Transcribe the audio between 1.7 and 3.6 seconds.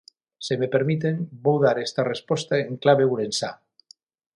esta resposta en clave ourensá.